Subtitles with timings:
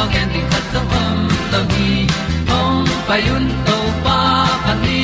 [0.00, 1.18] tu pi zo gen di khat zo om
[1.52, 2.06] lo ni
[2.48, 4.20] hong pai un to pa
[4.64, 5.00] pa ni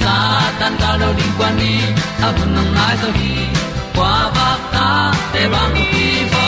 [0.00, 0.14] sa
[0.60, 1.74] tan da lo ding kwan ni
[2.26, 3.32] a bu nang mai zo hi
[3.96, 4.86] kwa ba ta
[5.32, 6.44] te bang ki bo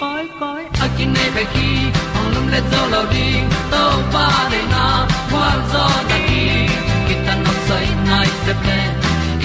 [0.00, 1.68] koi koi a kin nei pe ki
[2.18, 3.82] ong lum le zo lo ding to
[4.14, 4.84] pa de na
[5.30, 6.44] kwa zo ta ki
[7.06, 8.80] ki tan nok sai nai se ple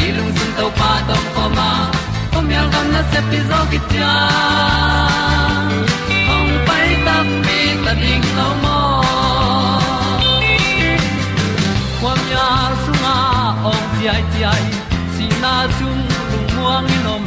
[0.04, 1.70] i lung sun to pa tom ko ma.
[2.34, 4.14] Kom yal gam na se pi zo ki ta
[7.92, 8.80] ta ding lo mo
[12.02, 12.48] kwa mya
[12.84, 13.18] sung a
[13.72, 14.66] ong ti ai ti ai
[15.14, 15.98] si na zum
[16.32, 17.24] lu muang ni nom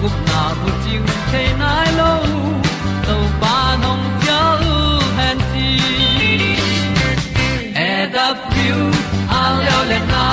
[0.00, 2.12] gup na bu ting te nai lo
[3.06, 4.76] to pa nong pia lu
[5.18, 5.70] han ti
[7.86, 8.82] e da pru
[9.38, 10.26] a leo le na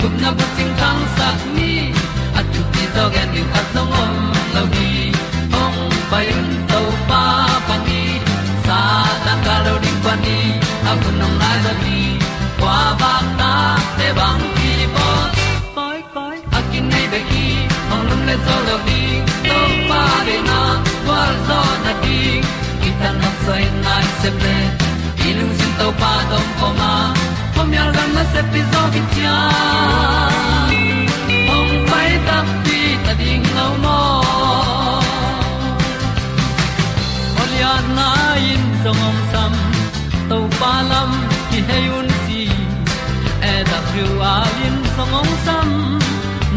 [0.00, 1.72] gup na bu ting tang sat ni
[2.38, 4.12] at tu ti zo gen ni at zo mom
[4.54, 4.92] lo ni
[5.62, 5.80] ong
[6.12, 6.63] pai un
[10.14, 10.38] lo ding pa ni
[10.90, 11.98] a bu nong lai za ni
[12.60, 13.52] kwa ba ta
[13.98, 15.08] te bang ki bo
[15.76, 17.46] koi koi a kin nei be ki
[17.92, 19.00] ong lum le zo lo ni
[19.48, 19.58] to
[19.88, 20.60] pa de na
[21.06, 22.20] kwa zo na ki
[22.82, 24.56] ki ta na sai nai se ple
[25.26, 26.92] i lung sin to pa tom ko ma.
[27.54, 29.36] Pom yal gam na se pi zo ki tia
[31.56, 33.98] ong pai ta pi ta ding lo mo
[37.42, 38.08] Olia na
[38.52, 39.43] in zong om sam
[40.34, 41.10] to pa lam
[41.50, 42.42] ki hay un ti
[43.50, 44.34] e da thru a
[44.66, 45.68] in zong om sam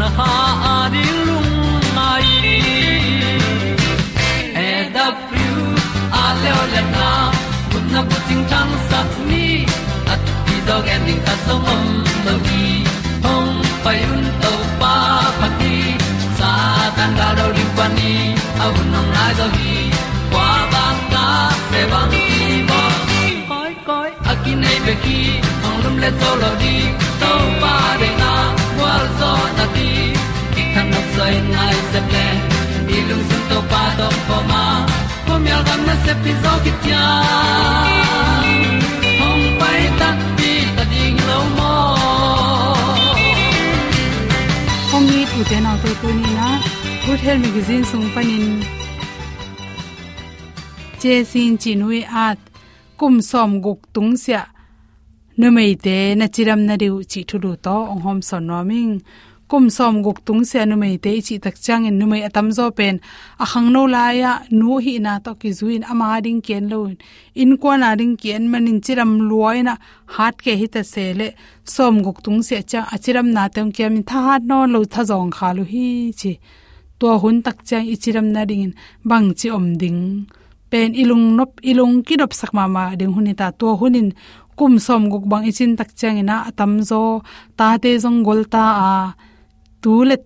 [0.00, 0.30] na ha
[0.70, 1.52] a di lung
[1.96, 2.28] mai
[4.66, 5.50] e da thru
[6.22, 7.10] a le o le na
[7.70, 9.46] kun na bu ting tang sat ni
[10.12, 11.86] at ti dog ending ta som om
[12.26, 12.66] no gi
[13.24, 14.94] hong pai un to pa
[15.38, 15.74] pa ti
[16.38, 16.52] sa
[16.96, 18.14] tan ga do ri pa ni.
[18.64, 19.76] Au nong lai do gi
[20.32, 21.26] kwa ba ta
[21.70, 22.57] pe bang ki
[24.48, 25.18] ki nei pe ki
[25.68, 26.74] ong lum le zo lo di
[27.20, 27.32] to
[27.62, 28.30] pa de na
[28.80, 29.88] wa zo na ti
[30.54, 32.26] ki kan nok sai nai se ple
[32.86, 34.62] ni lung sun to pa to po ma.
[35.26, 37.04] Po mi al gam na se pi zo ki tia
[39.28, 41.74] ong pai ta ti ta ding lo mo
[44.96, 46.48] ong ni tu te na to tu ni na
[47.04, 48.46] good health magazine sung panin
[51.00, 51.14] che
[53.00, 54.42] kum som guk tung sia.
[55.40, 58.94] Numei te na chiram na riu chi thulu to ong hom son noming
[59.50, 62.96] kum som guk tung sia numei te chi tak chang in numei atam zo pen.
[63.42, 66.78] A khang no la ya, nu hi na to ki zuin ama ding ken lo
[67.42, 69.74] in ko na ding ken manin chiram luoina
[70.14, 71.28] hat ke hi ta sele
[71.74, 75.30] som guk tung sia cha achiram na tem kem tha hat no lo tha jong
[75.36, 75.86] kha lu hi
[76.20, 76.32] chi.
[77.00, 78.74] To hun tak chang ichiram na ding
[79.10, 80.02] bang chi om ding
[80.70, 84.08] pen ilung nop, ilung kidop sakma ma ding hunita to hunin
[84.58, 87.22] kum som guk bang ichin tak chang ina atam zo,
[87.58, 88.90] ta te jong gol ta, a,
[89.82, 90.16] tu le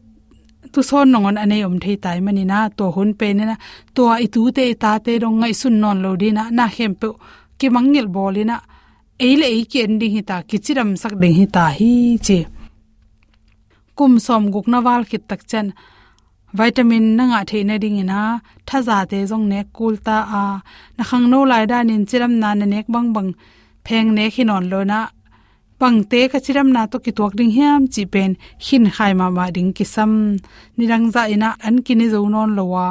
[0.73, 3.57] tu son nongon ane om thei tai mani na, to hun pe na
[3.97, 6.93] to i tu te, ta te rong ngai sun non lo di na na hem
[7.01, 7.09] pe
[7.59, 8.57] ki mangil bolina
[9.27, 11.93] eile ei ki ending hi ta kichiram sak ding hi ta hi
[12.27, 12.39] che.
[13.97, 15.67] Kum som guk na wal kit tak chen
[16.59, 18.21] vitamin na nga theina ding ina
[18.69, 20.45] thaza te jong ne kulta a.
[20.97, 23.31] Na khang no lai da nin chiram na na nek bang bang,
[23.87, 25.01] pheng ne khinon lo na.
[25.81, 28.31] Pangte ka chiram na to ki tok ding hiam, chi pen,
[28.67, 30.13] hin khai ma ma ding ki sam.
[30.77, 32.87] Nirang za ina, an kini zo non lowa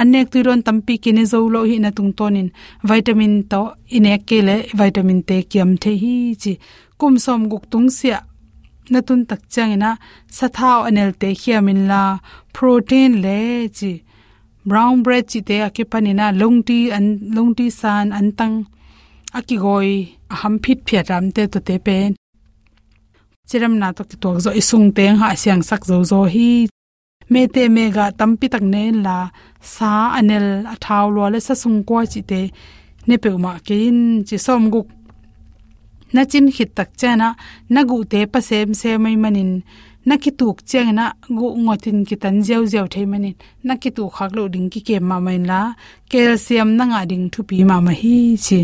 [0.00, 2.48] anek tu ron tampi kini zo lo hi na tung tonin
[2.88, 3.60] vitamin to
[3.96, 6.52] ine kele vitamin te kiam the hi chi.
[6.98, 8.18] Kum som guk tung sia
[8.92, 9.90] na tun tak changina
[10.36, 12.02] sathau anel te hiamin la
[12.56, 13.38] protein le
[13.76, 13.92] chi
[14.68, 17.06] brown bread chi te akipanina longti an
[17.36, 18.56] longti san an tang
[19.38, 19.90] akigoi
[20.34, 22.10] aham phit phia ram te to te pen
[23.48, 26.50] chiram na to ki tok zo isung teng ha siang sak zo zo hi.
[27.32, 29.18] Me te me ga tampi tak ne la
[29.74, 32.40] sa anel athaw lo le sa sung ko chi te
[33.08, 34.88] ne pe ma ke in chi som guk
[36.14, 37.28] na chin khit tak chana,
[37.74, 39.52] na gu te pa sem se mai manin.
[40.08, 41.04] Na ki tuk cheng na,
[41.38, 43.34] gu ngotin ki tan jeu jeu thei manin.
[43.66, 45.60] Na ki tu khak lo ding ki ke ma main la.
[46.10, 48.16] Calcium na nga ding thu pi ma ma hi
[48.46, 48.60] chi.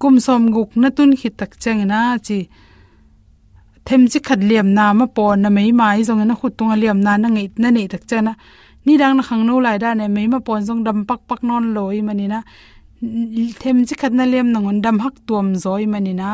[0.00, 2.38] Kum som guk na tun khit tak cheng na chi.
[3.86, 6.98] Them chi khat liam na ma pon na mai mai zong na khut tung liam
[7.06, 8.32] na na ngei na nei tak chana
[8.86, 11.40] ni dang na khang no lai da ne mai ma pon zong dam pak pak
[11.48, 12.26] non loi mani
[13.06, 16.28] na them chi khat na liam na ngon dam hak tuam zoi mani na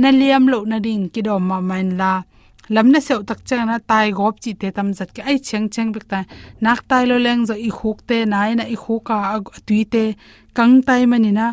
[0.00, 2.12] na liam lo na ding ki do ma man la
[2.74, 5.90] lam na seu tak chana tai gop chi te tam zat ki ai cheng cheng
[5.94, 6.18] bek ta.
[6.64, 9.16] Nak tai lo leng zo i khuk te, nai na i khu ka
[9.66, 10.04] tui te.
[10.56, 11.46] Kang tai mani na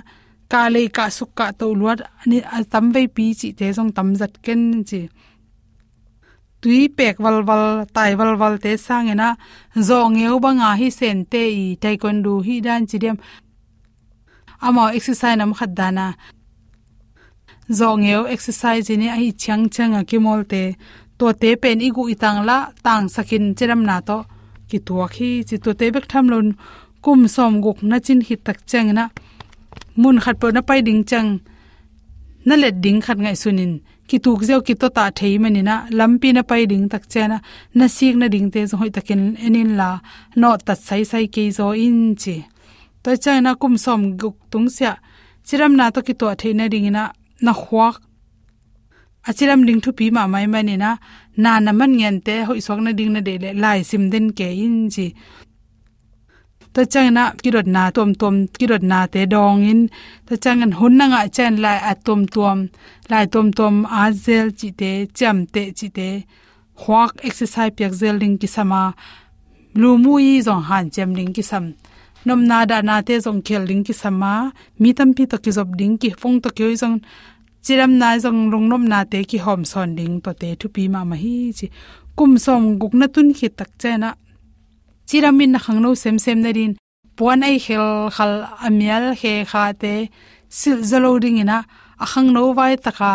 [0.51, 2.37] ka le ka suk ka to luat, ani
[2.71, 5.01] tam ve pi chi te jong tam zat ken chi.
[6.61, 7.65] Tui pek wal wal,
[7.95, 9.29] tai wal wal te sang ena,
[9.87, 13.17] zo ngeu banga hi sen te i taekwondo hi dan chi dem
[14.61, 16.15] amo exercise nam khat dana
[17.69, 17.97] zo
[18.27, 20.75] exercise ni ai chang chang a kimol te
[21.17, 24.17] to te pen igu itang la tang sakin chiram na to.
[24.69, 26.47] Ki tua khi chi to te bek tham lon
[27.03, 29.05] kum som guk na chin hi tak chang na.
[30.01, 31.29] Mun khat po na pai ding chang.
[32.47, 33.73] Na let ding khat ngai sunin.
[34.09, 35.75] Ki tuk zeu ki to ta thei mani na.
[35.97, 37.37] Lampi na pai ding tak chena
[37.77, 37.85] na.
[37.95, 39.89] Sik na ding te zo hoi takin enin la.
[40.41, 42.35] No tat sai sai ke zo in chi
[43.05, 44.93] to chana kum som guk tung sia
[45.47, 47.03] chiram na to ki to thei na ding na
[47.45, 47.95] na khwak
[49.29, 50.91] achiram ding thu pi ma mai mani na
[51.43, 54.25] na na man ngen te hoi sok na ding na de le lai sim den
[54.37, 55.07] ke in chi.
[56.73, 59.81] Ta changna kirot na tom tom kirot na te dong in.
[60.27, 62.59] Ta changan hun na nga chen lai a tom tom
[63.11, 66.09] lai tom tom a zel chi te, cham te chi te.
[66.81, 68.81] Hwak exercise pyak zel ding ki sama
[69.81, 71.65] lu mu yi zong han chem ding ki sam
[72.25, 74.33] nom na da na te zong khel ding ki sama,
[74.81, 76.97] mi tam pi to ki zob ding ki phong to ki zong,
[77.65, 80.83] chiram na zong rong nom na te ki hom son ding to te thu pi
[80.93, 81.67] ma ma hi chi.
[82.17, 84.09] Kum som guk na tun khi tak chena
[85.07, 86.73] chiramin na khangno sem sem na rin
[87.17, 88.33] puan ai khel khal
[88.67, 89.93] amial he kha te,
[90.59, 91.59] sil zalo ding ina.
[92.03, 93.13] A khangno vai taka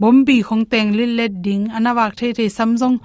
[0.00, 2.96] bombi khong teng lil let ding anawak the the samjong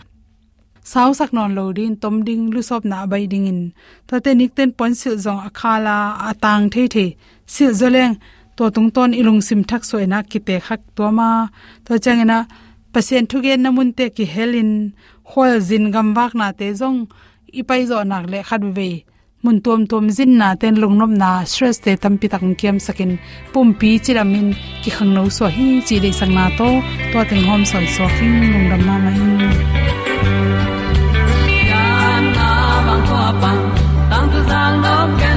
[0.83, 3.61] sau sak non lo din, tom ding, lu sop na bai ding in.
[4.07, 5.97] Ta te nik ten pon sil zong akhala,
[6.29, 7.05] atang the the.
[7.53, 8.15] Sil zoleng,
[8.57, 11.29] to tung ton ilung sim thak soina ki te khak to ma.
[11.85, 12.39] To changena
[12.93, 14.71] pasien thugen namun te ki helin
[15.29, 16.99] khol zin gam wak na te zong,
[17.59, 18.89] ipai zo nak le khat ve.
[19.43, 22.77] Mun tom tom zin na ten lung nom na, stress te tam pi tak kiam
[22.85, 23.11] sakin.
[23.53, 24.47] Pum pi chiramin
[24.83, 26.69] ki khang no so hi, chi le sang na to.
[27.11, 29.72] To teng hom son so khing, lung dam ma mai.
[34.53, 35.32] Tang tu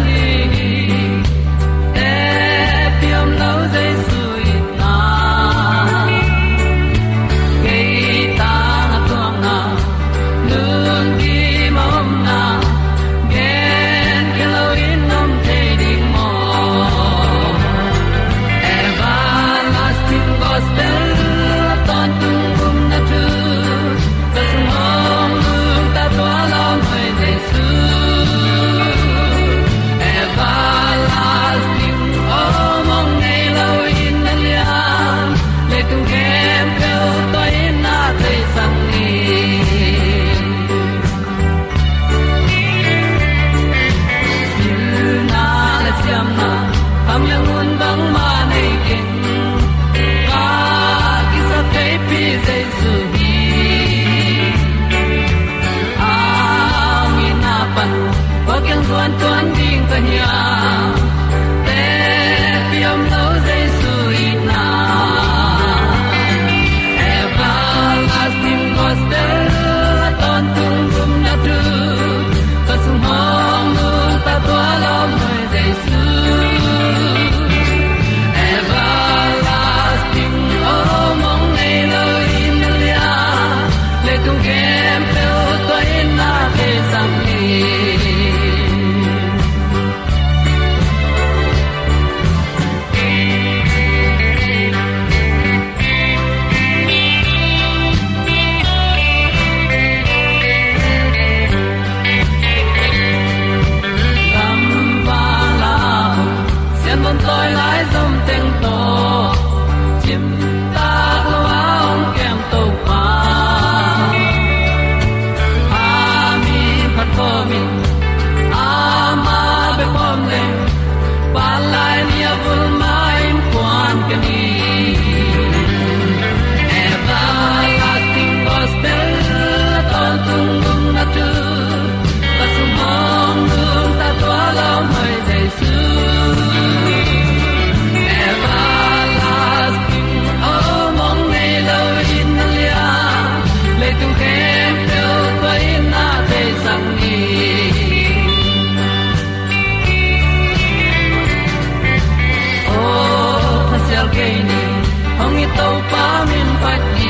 [156.61, 157.06] what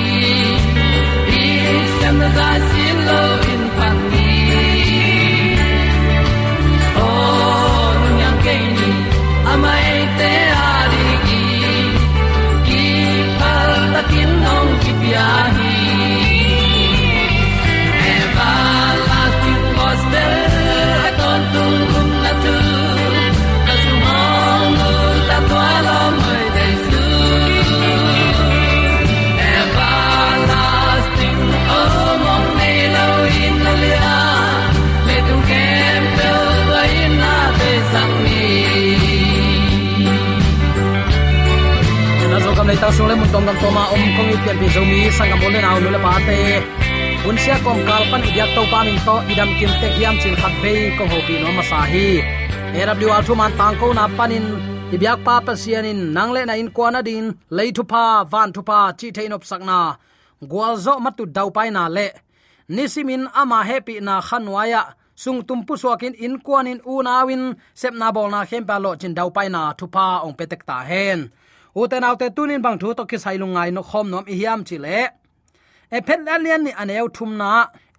[42.80, 44.56] na zo kam nei ta sung le mun tom dam toma om kong i pian
[44.61, 46.38] pi zo mi sang kam le naw le pa te
[47.28, 50.14] un sia kom kal pan i yak to pa min to idam kim te hiam
[50.23, 52.09] chin khat ve ko ho pi no ma sa hi.
[53.14, 54.47] Aw thu man tang ko na panin
[54.95, 58.49] ibyak pa pa sianin nang le na in kwa na din lei thu pa, van
[58.54, 59.78] thu pa, chi thein op sakna
[60.50, 62.06] gwal zo matu dau pai na le
[62.75, 64.83] nisimin ama happy na khanwaya
[65.23, 67.45] sung tumpu suakin in kwanin unawin
[67.80, 71.21] sepna bol na khem lo chin dau pai na thupa ong petek ta hen
[71.80, 74.76] uten autte tunin bang thu to ki sai lungai no khom nom i hiam chi
[74.85, 74.99] le
[75.97, 77.52] e phet alian ni aneu thum na.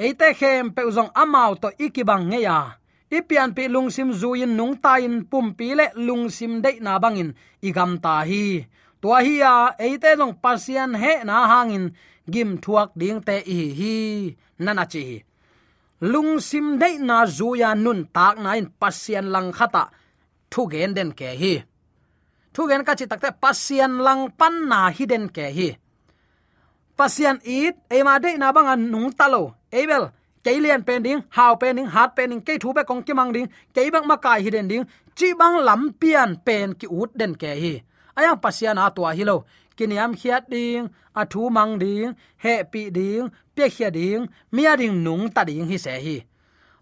[0.05, 2.57] Eite khem pe zong amau to ikibang nge ya
[3.17, 7.31] ipian pi lungsim zuin nung ta in pum pi le lungsim de na bangin
[7.67, 8.43] igam ta hi.
[9.01, 9.53] Tua hi ya,
[9.85, 11.85] eite long pasian he na hangin
[12.33, 13.95] gim thuak ding te i hi.
[14.63, 15.03] Nana chi
[16.11, 19.83] lungsim de na zuya nun tak na in pasian lang khata.
[20.51, 21.53] Thu gen den ke hi
[22.57, 25.69] thu gen ka chi takte pasian lang pan na hidden ke hi.
[26.97, 29.43] Pasian it ema de na bang an nung talo
[29.79, 30.03] ebel
[30.43, 33.31] keilian pen ding haw pen ding hat pen ding ke thu be kong ki mang
[33.35, 34.83] ding ke bang ma kai hidden ding,
[35.17, 37.73] chi bang lam pian pen ki ut den ke hi.
[38.17, 39.37] Ayang pasian a tua hi lo.
[39.77, 40.83] Kiniam khiat ding,
[41.19, 42.09] a thu mang ding,
[42.43, 44.21] he pi ding pe khia ding,
[44.55, 46.17] mia ding nung ta ding hi se hi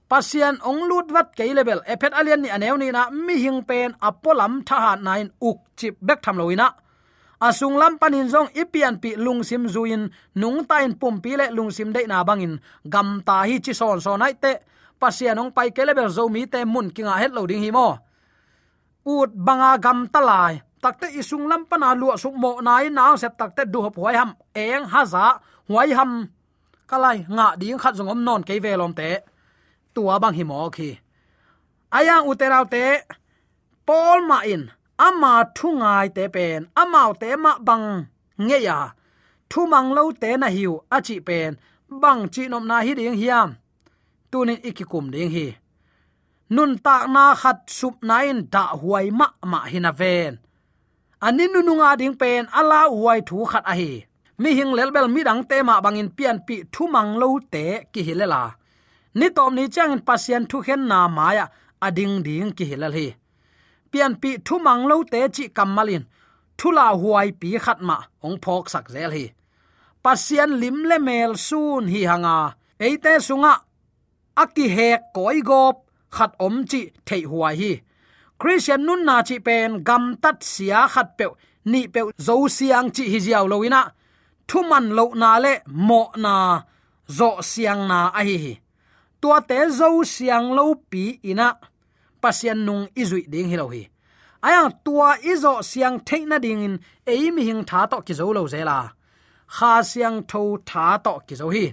[0.10, 1.82] pasian ong lut wat ke level.
[1.86, 5.96] Epet alian ni aneu ni na mi hing pen apolam tha ha nine uk chip
[6.02, 6.70] bek tham loina
[7.42, 11.72] asung lam panin zong ipian pi lung sim zuin, nung tain pum pi le lung
[11.72, 12.60] sim dei na bangin.
[12.90, 14.54] Gam ta hi chi son so nai te.
[15.00, 17.98] Pasian ong pai ke level zo mi te mun kinga het lo ding hi mo.
[19.06, 23.66] Ut banga gam talai takte isung lam pana lu suk mo nai na se takte
[23.66, 24.32] du hop hoi ham.
[24.54, 26.12] Eng haza hoi ham.
[26.88, 29.10] Kalai nga ding khat zong om non ke velom te
[29.96, 30.90] tua bang himo khi
[31.98, 32.86] aya uterau te
[33.88, 34.64] pol ma in
[35.08, 37.88] ama thungai te pen amau te ma bang
[38.38, 38.80] nge ya.
[39.50, 41.52] Thu mang lo te na hiu a chi pen,
[42.02, 43.50] bang chi nom na hi ding hiam.
[44.32, 45.48] Tunin ikikum ding hi.
[46.50, 50.34] Nun ta na khat sup nain da huai ma ma hina ven.
[51.25, 53.92] Anin nu nunga ding pen, ala huai thu khat a hi.
[54.38, 58.02] Mi hing lelbel mi dang te ma bangin pian pi thu mang lo te ki
[58.08, 58.42] hilela
[59.20, 61.46] ni tom ni chang in pasien thu khen na maya
[61.86, 63.08] ading ding ki hilal hi.
[63.92, 66.04] Pian pi thu mang lo te chi kamalin
[66.58, 69.26] thu la huai pi khat ma, ong phok sak zel hi.
[70.04, 72.36] Pasien lim le mel sun hi hanga
[72.86, 73.54] eite sunga,
[74.44, 75.76] aki hek koi gop,
[76.16, 77.74] khat om chi thei huai hi.
[78.40, 81.26] Christian nun na chi pen, gam tat sia khat pe
[81.72, 83.82] ni pe zo siang chi hi jiao loina
[84.50, 85.54] thu man lo na le
[85.88, 86.34] mo na,
[87.18, 88.54] zo siang na a hi hi
[89.25, 91.50] tua te zo siang lo pi ina.
[92.22, 93.84] Pasian nung izui ding hi lo hi.
[94.46, 96.75] Aya tua izo siang theina ding in
[97.13, 98.77] eimi hing tha to ki zo lo zela
[99.55, 101.65] kha siang tho tha to ki zo hi.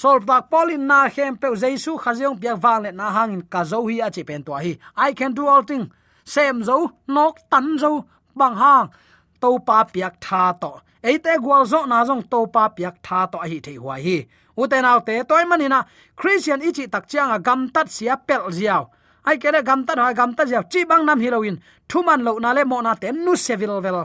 [0.00, 3.78] Sol tak polin na hem pe jesu khaziong pia wang le na hangin ka zo
[3.88, 4.72] hi a chi pen to hi.
[4.96, 5.84] I can do all thing.
[6.24, 6.78] Sem zo,
[7.14, 7.92] nok tan zo,
[8.38, 8.88] bang hang.
[9.42, 10.72] To pa piak tha to.
[11.08, 14.18] Eite gwal zo na zong to pa piak tha to hi thei huai hi
[14.56, 15.84] uten autte toy manina.
[16.16, 18.84] Christian ichi tak chiang a gam tat sia pel ziaw
[19.24, 21.56] ai kele gam tat ha gam tat ziaw chi bang nam hiloin
[21.88, 23.98] thuman lo na le mo na te nu sevil vel.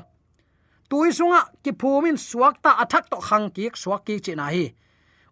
[0.92, 4.66] Tui sunga, ki phumin suak ta athak to khang ki suak ki chi na hi.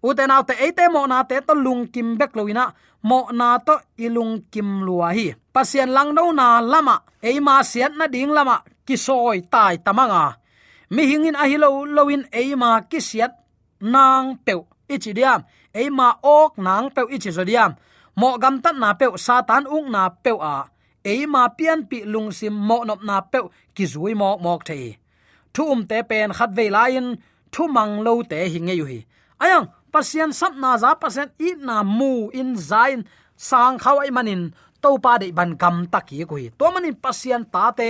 [0.07, 2.71] Uten autte eite mo na te to lung kim bek loina
[3.03, 5.35] mo na to ilung kim lua hi.
[5.53, 6.95] Pasien lang no na lama.
[7.21, 8.63] Eima sian na ding lama.
[8.87, 10.39] Ki soi tai tamanga.
[10.95, 13.33] Mi hingin ahilo hilo loin eima ki siat
[13.81, 15.39] nang peu ichi diam
[15.81, 17.71] eima ok nang pe ichi zodiam
[18.19, 20.55] mo gam tat na pe satan ung na pe a,
[21.11, 23.39] eima pian pi lung sim mo nop na pe
[23.75, 24.97] ki zui mo mok thei.
[25.53, 27.05] Thu um te pen khat ve lain
[27.53, 28.99] thu mang lo te hinge yu hi
[29.43, 32.99] ayang, pasien sap na za pasien i na mu in zain
[33.35, 34.41] sang khawai manin
[34.83, 37.89] to pa de ban kam taki kui to manin pasien ta te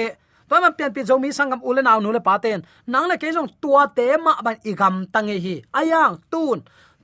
[0.50, 2.60] toy man pian pi zo sangam ule naw nu le paten
[2.91, 5.56] nang le ke jong tua te ma ban igam tange hi.
[5.79, 6.58] Ayang, tun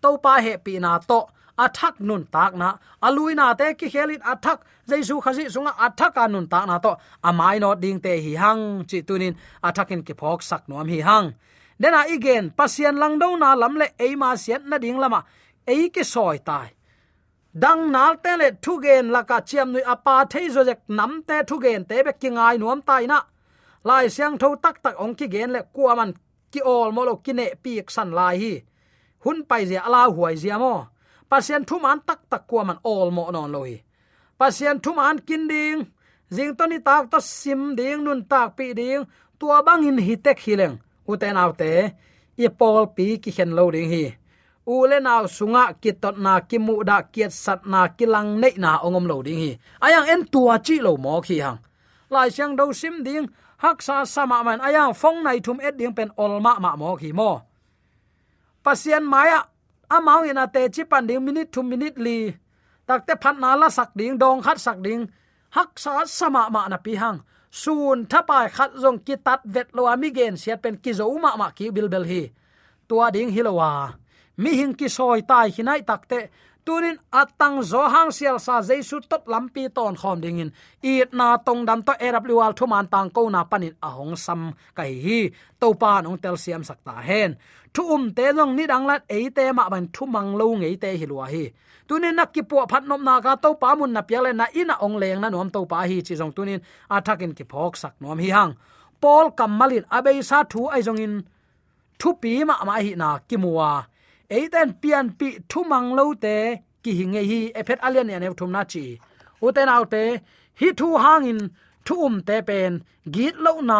[0.05, 1.19] to pa he pi na to.
[1.63, 2.69] Athak nun tak na.
[3.07, 4.59] Aluina te ki khelit athak.
[4.89, 6.91] Jaisu khazi sunga athak anun tak na to.
[7.29, 8.63] Amai no ding te hi hang.
[8.89, 9.35] Chi tunin
[9.67, 11.27] athakin ki phok sak nom hi hang.
[11.81, 15.19] Dena igen, pasien lang do na lam le eima sian na ding lama.
[15.67, 16.67] Ei ki soi tai.
[17.63, 21.11] Dang nal te le thu gen la ka chiam nui apa thei zo jek nam
[21.27, 23.19] te thu gen te be ki ngai nuam tai na.
[23.87, 26.11] Lai siang tho tak tak ong ki gen le kuaman
[26.51, 28.53] ki ol mo lo ki ne pi san lai hi
[29.25, 30.75] hun pai zia ala huai zia mo.
[31.29, 33.73] Pasien thu man tak tak kwa man all mo non loi.
[34.39, 35.79] Pasien thu man kin ding.
[36.35, 39.01] Jing to ni tak to sim ding, nun tak pi ding.
[39.39, 40.75] Tua bang in hi tek hileng
[41.11, 41.71] uten autte
[42.37, 44.05] i pol pi ki hen lo ding hi.
[44.73, 48.71] U le naw sunga kitot na ki mu da kiet sat na kilang nei na
[48.85, 49.51] ongom lo ding hi.
[49.85, 51.59] Ayang en tua chi lo mo khi hang.
[52.13, 53.27] Lai chang do sim ding.
[53.63, 56.95] Hak sa sama man ayang phong nai thum et ding pen ol ma ma mo
[57.01, 57.31] khi mo.
[58.65, 59.39] Pasien maya
[59.95, 62.19] amao ina te chi pan ding minute to minute li
[62.87, 65.01] takte phat na la sak ding dong khat sak ding
[65.55, 67.19] hak sa sama ma na pi hang
[67.61, 71.31] sun thapai khat zong ki tat vet lo ami gen siat pen ki zo ma
[71.41, 72.23] ma ki bil bel hi
[72.87, 73.71] tua ding hilowa
[74.41, 76.19] mi hing ki soi tai hinai takte
[76.65, 80.49] tunin atang zo hang sial sa jaisu tot lampi ton khom ding in.
[80.81, 84.41] It na tong dam to eraplual thuman tang ko na panin ahong sam
[84.77, 85.19] kai hi.
[85.61, 87.37] To pan ong tel siam sakta hen.
[87.73, 90.75] Thu um te long ni dang lat e te ma ban thu mang lo ngei
[90.81, 91.45] te hi lua hi.
[91.87, 94.75] Tunin nak ki po phat nom na ka to pa mun na piale na ina
[94.81, 98.17] ong leng na nom to pa hi chi jong tunin athakin ki phok sak nom
[98.17, 98.57] hi hang.
[99.01, 101.13] Pol kamalin abei sa thu ai jong in.
[101.99, 103.71] Thu pi ma ma hi na ki muwa
[104.29, 106.37] eiten pian pi thu mang lo te,
[106.83, 108.85] ki hinge hi ephet alian ne thum na chi.
[109.45, 110.03] Uten autte
[110.59, 111.39] hi thu hangin
[111.85, 112.71] thu um te pen,
[113.15, 113.79] git lo na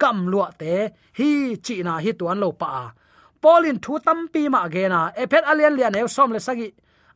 [0.00, 0.74] gam lo te,
[1.18, 1.30] hi
[1.64, 2.72] chi na hi tuan lo pa.
[3.42, 6.68] Polin thu tam pi ma ge na, ephet alian lian ne som le sagi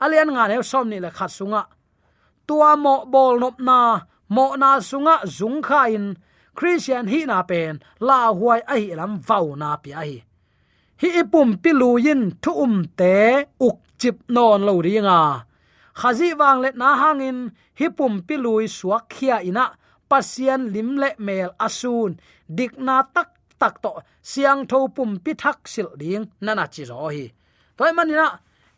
[0.05, 1.63] alian nga ne som ni le khat sunga
[2.47, 3.79] tua mo bol nop na,
[4.29, 6.07] mo na sunga zung kha in,
[6.59, 10.13] christian hi na pen, la huai ai lam vau na pi ai
[11.03, 13.15] hi ipum piluin thu um te
[13.67, 15.21] uk chip non lo ringa
[15.95, 17.39] khazi wang le na hangin,
[17.79, 19.67] hi pum pilui suak khia ina.
[20.09, 22.11] Pasian lim le mel asun.
[22.57, 23.93] Dik na tak tak to.
[24.23, 27.25] Siang tho pum pi thak sil ding nana chi ro hi.
[27.77, 28.27] Toy manina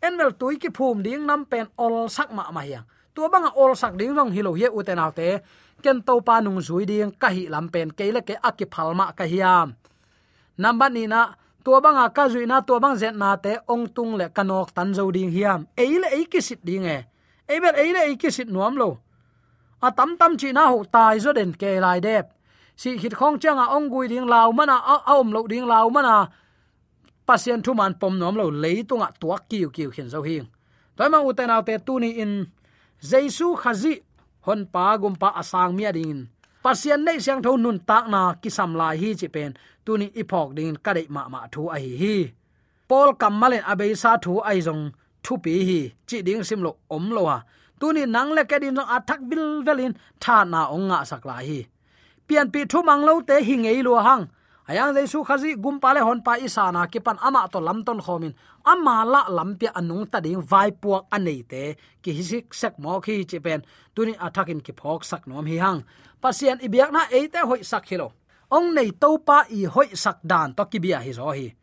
[0.05, 2.85] enmel tui ki phum ding nam pen ol sak ma ma hiang.
[3.13, 5.29] Tua banga ol sak ding rong hilo ye uten autte
[5.83, 9.05] ken to pa nung zui ding ka hi lam pen ke le ke akip phalma
[9.17, 9.67] ka hiam.
[10.61, 11.21] Namba ni na
[11.65, 15.09] tua banga ka zuina tua bang zet na te ong tung le kanok tan zo
[15.15, 15.65] ding hiam.
[15.73, 16.99] Eile ei ki sit ding e.
[17.49, 18.89] Ấy eile ấy ki sit nuam lo.
[19.81, 22.25] A tam tam chi na ho tai zo den ke lai dep.
[22.77, 26.29] Si hit khong changa ong gui ding lao mana a om lo ding lao mana
[27.27, 30.45] pasien thu man pom nom lo leitunga tua kiu kiu khin zo hing.
[30.95, 32.45] Toy ma uten té tu ni in
[33.01, 33.93] jesu khazi,
[34.45, 36.29] hon pa gum pa asang mi ding
[36.65, 39.51] pasian nei siang tho nun tak na ki sam lai hi chi pen.
[39.85, 42.15] Tuni ipok ding ka dei ma ma thu a hi hi.
[42.89, 44.83] Pol kamalen abei sa thu ai jong
[45.25, 45.79] thu pi hi.
[46.07, 47.37] Chi ding sim lo om lo ha.
[47.79, 51.59] Tuni nang le ka din athak bil velin tha na ong nga sak la hi.
[52.27, 54.25] Pian pi thu mang lo te hi ngei lo hang.
[54.65, 58.33] Ayang jesu khazi, gum pale hon pa isana ki pan ama to lam ton khomin
[58.65, 61.63] ama la lampia anung ta ding vai puak anei te.
[62.01, 63.61] Ki hisik sak mo khi chi pen.
[63.95, 65.79] Tuni athakin ki phok sak nom hi hang
[66.25, 68.09] pasien ibiak na eite hoi sak hilo.
[68.49, 71.53] Ong nei topa i hoi sak dan to kibia hi zo hi.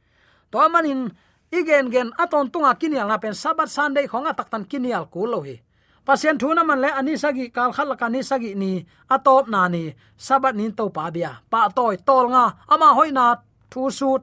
[0.55, 1.11] To manin
[1.51, 5.59] igen gen aton tunga kinial na pen sabat sunday khonga taktan kinial ku lo hi.
[6.07, 9.87] Pasien thuna man le ani sagi, kal khal ka ni sagi ni, atop na ni,
[10.19, 11.31] sabat nin to pa bia.
[11.47, 13.39] Pa toy tol nga, ama hoina
[13.71, 14.23] thu sut.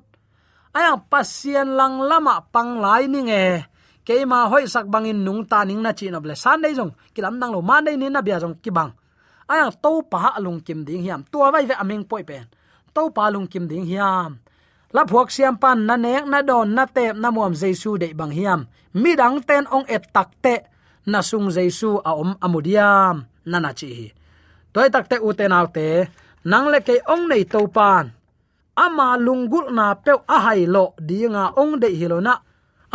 [0.75, 3.43] Aya, pasien lang lama pang lai ni nge.
[4.03, 7.39] Keima hoi sak bangin nung ta ning na chi na ble san dei jong kilam
[7.39, 8.91] dang lo man dei ni na bia jong ki bang
[9.49, 11.25] aya to pa lung kim ding hiam.
[11.31, 12.45] Tua vai ve aming poi pen.
[12.93, 14.37] To pa lung kim ding hiam.
[14.93, 18.33] La phuak siam pan na nek, na don, na tep, na muam jesu de bang
[18.33, 18.61] hiam.
[18.93, 20.55] Mi dang ten ong et tak te,
[21.05, 24.07] na sung jesu a om amudiam nana chi hi.
[24.73, 26.09] Toy tak te u te naw te,
[26.45, 28.09] nang le ke ong nei to pan.
[28.73, 32.33] Ama lungul na pe a hai lo dinga ong de hilona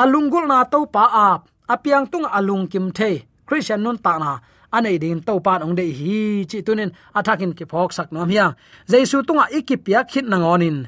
[0.03, 0.65] alungul na.
[0.73, 1.41] To pa ap.
[1.65, 3.25] Apiang tung alung kim the.
[3.47, 4.33] Christian nun ta na
[4.77, 6.19] anei din to pan ong de hi,
[6.51, 8.53] chi tunin athakin ki phok sak nom hiang
[8.91, 10.79] jaisu tunga ikipia khit nangonin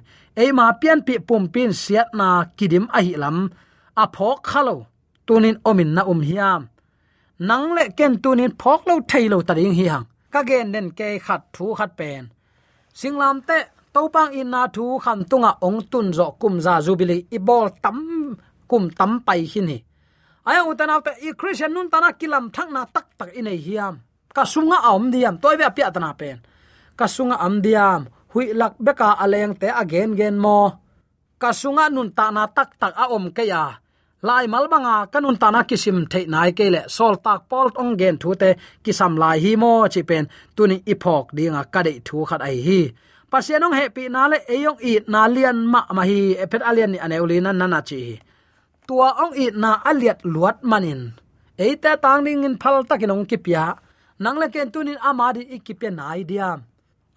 [0.43, 3.39] eima pian pi pum pin siat na kidim a hi lam.
[4.03, 4.77] A phok khalo
[5.27, 6.63] tunin omin na um hiam
[7.49, 11.41] nang le ken tunin phok lo thailo taring hi hang ka gen nen ke khat
[11.55, 12.23] thu khat pen.
[12.99, 13.59] Singlam te
[13.95, 17.99] topang in na thu kham tunga ong tun zo kum za jubili ibol tam,
[18.71, 19.79] kum tam pai hin hi
[20.47, 23.95] aya utanaw ta i christian nun tana kilam thak na tak tak inei hiam.
[24.37, 26.39] Ka sunga om diam, toy be apia tana pen.
[26.99, 28.01] Ka sunga am diam,
[28.33, 30.61] hui lak beka aleng te again gen mo.
[31.43, 33.65] Ka sunga nun ta na tak tak a om ke ya.
[34.27, 36.83] Lai malbanga kanun tana kisim the nai ke le.
[36.97, 38.51] Sol tak pol ong gen thu te,
[38.85, 40.25] kisam lai hi mo chi pen.
[40.57, 42.81] Tuni ipok dinga ka dei thu khat ai hi.
[43.31, 46.21] Pasianong he pi na le eyong i na lian ma ma hi.
[46.45, 48.01] Epet alian ni aneulina nana chi
[48.89, 51.13] tua ong i na aliat luat manin.
[51.59, 53.77] Eite tang ding in phal takinong kipya
[54.23, 56.57] nang le ken tunin ama di ikipya na idea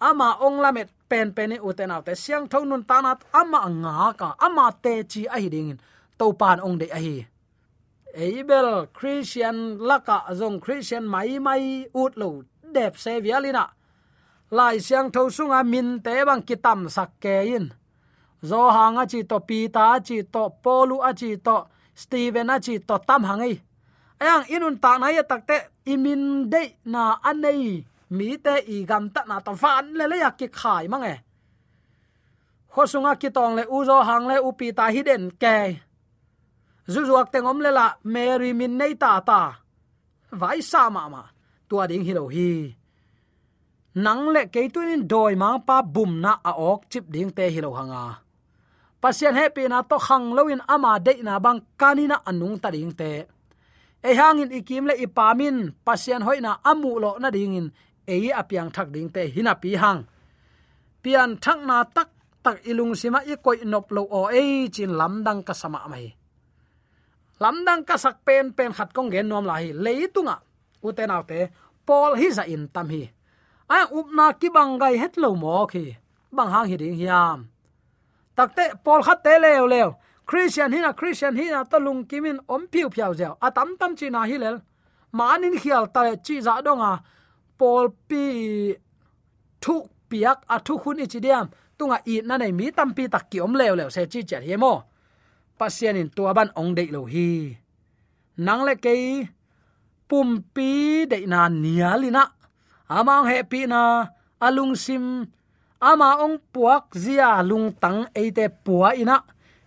[0.00, 5.04] ama ong lamet pen pen uten autte siang thonun tanat ama anga ka ama te
[5.04, 5.76] chi a hiding
[6.18, 7.16] to pan ong de a hi
[8.10, 12.42] eibel christian, laka, zong christian, mai mai, ut lo,
[12.74, 13.70] dep se vialina
[14.50, 17.70] lai siang thau sunga min te bang kitam sak ke in
[18.48, 21.56] zo hanga chi to pi ta chi to polu a chi to
[21.94, 23.54] steven a chi to tam hangai
[24.20, 25.56] ayang, inun ta na ya takte
[25.92, 26.22] imin
[26.52, 27.84] de na anei
[28.16, 31.14] mi te i gam ta na to van le le yak ki khai mange
[32.72, 35.56] khosunga ki tong le uzo hang le upi ta hiden ke.
[36.92, 39.40] Zuzuak tengom le la mary min nei ta ta
[40.40, 41.22] vai sa ma ma
[41.68, 42.50] tua ding hi lo hi
[44.04, 47.44] nang le ke tu in doi ma pa bum na a ok chip ding te
[47.54, 48.04] hi lo hanga
[49.02, 53.12] pasien happy na to khang loin ama de na bang kanina anung ta ding te.
[54.00, 57.66] E hangin ikim le ipamin, pasien hoina amu lo na ding in.
[58.06, 60.00] E apiang thak ding te hina pi hang.
[61.02, 62.08] Pian thak na tak
[62.44, 66.20] tak ilung sima i koi nop lo o e chin lamdang ka sama mai
[67.40, 70.36] lamdang ka sak pen pen khat kong gen nom la hi leitunga
[70.84, 71.48] uten autte
[71.88, 73.02] pol hi za in tam hi.
[73.70, 75.96] A upna ki bangai het lo mo khi.
[76.36, 77.49] Bang hang hi ding hiam
[78.40, 79.88] takte pol khat te leo leo.
[80.28, 83.32] Christian hina christian hina to lung kimin om piu phiao zeo.
[83.46, 84.56] Atam tam chi na hilel
[85.18, 86.92] manin khial ta chi za donga
[87.58, 88.24] pol pi
[89.62, 89.74] thu
[90.10, 91.46] piak a thu khun ichi diam.
[91.78, 94.42] Tunga i na nei mi tam pi tak ki om leo leo se chi chat
[94.48, 94.74] hemo mo.
[95.58, 97.28] Pasian in tua ban ong dei lo hi.
[98.46, 98.94] Nang le ke
[100.08, 100.70] pum pi
[101.10, 102.24] dei na nialina.
[102.96, 103.80] Amang happy na
[104.46, 105.04] alung sim
[105.80, 109.16] ama ong puak zia lung tang eite puwa ina.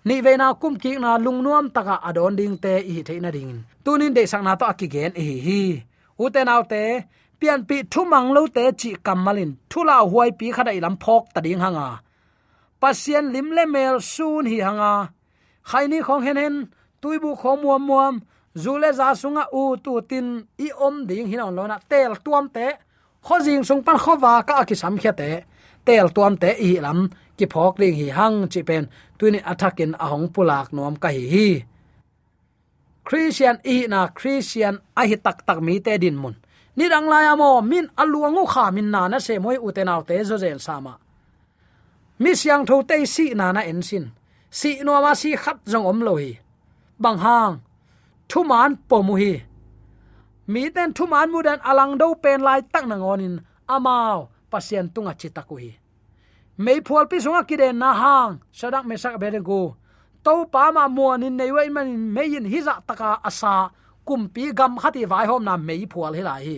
[0.06, 3.32] Ni ve na kum ki na lung nuam taka adon ding te i the na
[3.32, 3.64] ding.
[3.84, 5.62] Tunin de sang na to akigen hi hi.
[6.20, 6.84] U out te,
[7.40, 11.24] pian pi thu mang lo te chi kamalin thu la huai pi khada ilam phok
[11.34, 11.88] ta ding hanga.
[12.82, 14.94] Pasien lim le mel sun hi hanga.
[15.70, 16.56] Khaini khong hen hen
[17.02, 18.16] tuibu khom muam muam.
[18.64, 20.28] Zule za sunga u tu tin
[20.66, 22.68] i om ding hin on lona tel tuam te.
[23.26, 25.32] Khojing sung pan khowa ka ki sam khe te
[25.86, 30.28] tel tuam te i lam, ki phok ring hi hang chi pen, tuini athakin ahong
[30.34, 31.48] pulak nom ka hi hi.
[33.04, 36.36] Christian i na christian a hi tak tak mi te din mun.
[36.76, 40.38] Ni rang la mo min aluangu kha min na na se moi utenaw te zo
[40.38, 40.94] zel sama.
[42.20, 44.06] Mi siang tho te si na na en sin.
[44.50, 46.32] Si no ma si khat jong om lo hi.
[47.00, 47.56] Bang hang,
[48.30, 49.34] thu man po mu hi.
[50.48, 53.36] Mi ten thu man mu dan alang do pen lai tak na ngonin
[53.76, 55.72] amao pasien tunga chitaku hi
[56.58, 59.76] mei phual pi sunga kide na hang, sadak me sak bere go.
[60.24, 63.70] To pa ma muan in nei wai man mein hi za taka asa
[64.06, 66.58] kumpi gam khati vai hom na mei phual hi lai hi.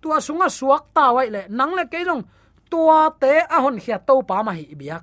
[0.00, 2.22] Tua sunga suak ta wai le, nang le ke jong
[2.70, 5.02] tua te a hon khia to pa ma hi biak.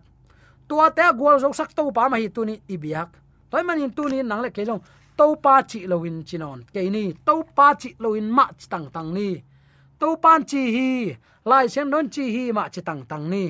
[0.69, 3.09] Tua te gol jok sak to pa ma hi tu ni ibiak
[3.49, 4.81] toy manin tu ni nang le ke jong
[5.17, 9.29] to pa chi loin chinon ke ni to pa chi loin ma tang tang ni
[9.99, 10.89] tu pan chi hi,
[11.49, 13.45] lai sem non chi hi ma chi tang tang ni.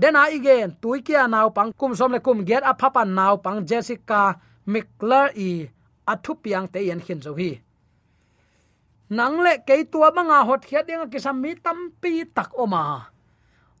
[0.00, 3.34] Den a igen tui kia naw pang, kum som le kum get a papa naw
[3.44, 4.22] pang, jessica
[4.72, 5.50] mcler e
[6.12, 7.50] athu piang te yen khin zo hi.
[9.16, 12.82] Nang le ke tua manga hot khiat ding ki sam mi tam pi tak oma.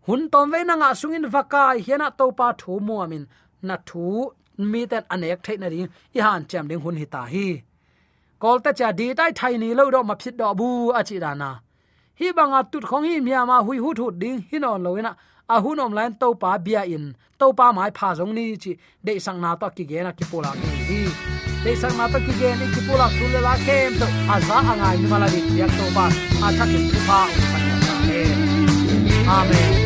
[0.06, 3.24] Hun tom ve na nga sungin vakai hiana to pa thu mu amin.
[3.62, 4.04] Na thu
[4.70, 5.80] mi ten anek thai na ri
[6.16, 7.46] i han cham ding hun hi ta hi.
[8.42, 11.16] Kol ta cha di tai thai ni lo do ma phit do bu a chi
[11.24, 11.50] dana
[12.20, 15.12] hi banga tut khong hi mya ma hui hu thu ding hin on lo na
[15.54, 17.04] a hun om lan to pa bia in.
[17.40, 18.72] To pa mai pha jong ni chi.
[19.06, 21.00] De sang na to ki ge na ki pola ki hi.
[21.64, 24.36] De sang na to ki ge ni ki pola tu le la kem to a
[24.46, 25.40] za anga ni mala di.
[25.60, 26.06] Ya to pa.
[26.46, 27.20] A tha ki pa.
[29.36, 29.79] Amen.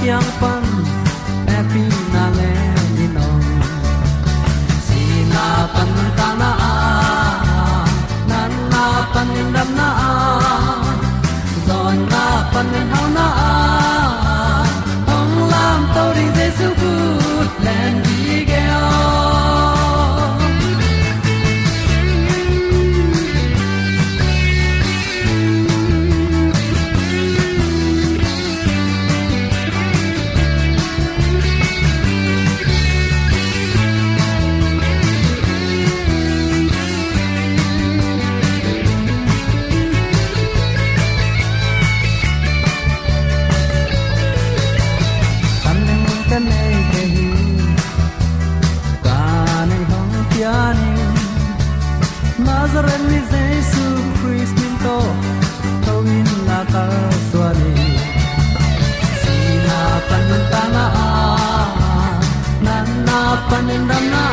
[0.00, 0.69] Piang pan
[52.80, 54.96] Nazareth ni Jesus Christ min to
[55.84, 56.84] tawin na ta
[57.28, 57.72] swani
[59.20, 60.84] sina pananta na
[62.64, 63.18] nan na
[63.52, 64.24] panin dam na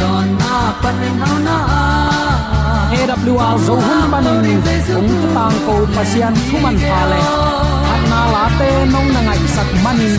[0.00, 1.56] zon na panin hau na
[2.98, 4.42] AWR zo hun panin
[4.98, 7.20] ong tu tang ko pasian thuman phale
[8.10, 10.18] na la te nong na ngai sak manin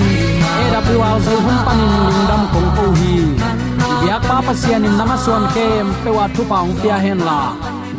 [0.63, 1.91] AWR zo hun panin
[2.31, 3.13] dam kong ko hi
[4.05, 7.39] yak pa pasian in nama suan kem pewa thu paung pia hen la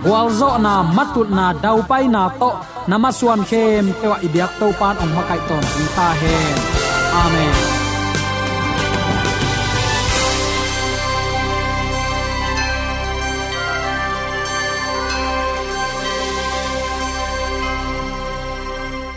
[0.05, 2.51] gwal zo na matut na dau pai na to
[2.91, 5.65] nama suan kem pewa ibyak to pan ong makai ton
[5.97, 6.57] ta hen
[7.23, 7.76] amen